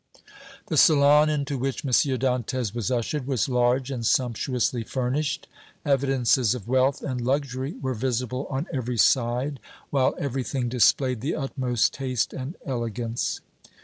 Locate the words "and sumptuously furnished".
3.91-5.47